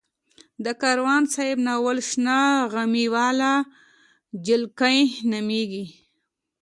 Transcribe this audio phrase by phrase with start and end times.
[0.65, 2.37] د کاروان صاحب ناول شنه
[2.71, 3.53] غمي واله
[4.47, 5.85] جلکۍ نومېږي.